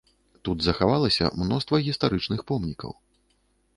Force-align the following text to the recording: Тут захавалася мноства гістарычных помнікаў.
Тут 0.47 0.63
захавалася 0.67 1.29
мноства 1.43 1.81
гістарычных 1.89 2.39
помнікаў. 2.53 2.91